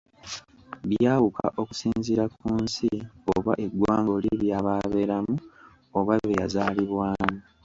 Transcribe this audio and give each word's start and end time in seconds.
Byawuka 0.89 1.45
okusinziira 1.61 2.23
ku 2.35 2.47
nsi 2.63 2.89
oba 3.33 3.53
eggwanga 3.65 4.11
oli 4.17 4.29
byaba 4.41 4.69
abeeramu 4.83 5.35
oba 5.99 6.13
bye 6.23 6.37
yazaalibwamu. 6.39 7.37